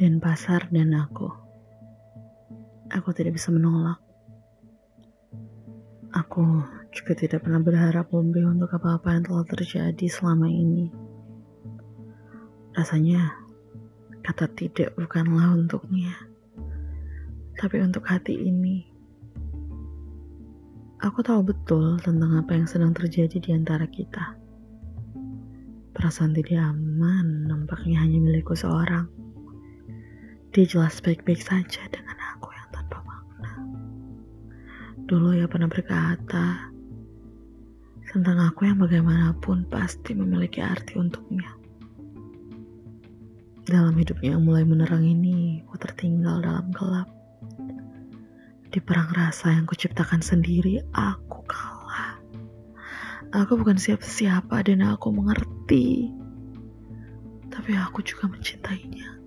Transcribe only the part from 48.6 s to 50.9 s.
Di perang rasa yang kuciptakan sendiri,